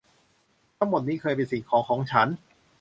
[0.77, 2.27] ทั้งหมดนี้เคยเป็นสิ่งของของฉัน